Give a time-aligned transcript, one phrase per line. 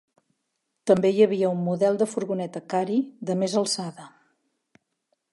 [0.91, 2.97] També hi havia un model de furgoneta Kary
[3.31, 4.07] de més alçada.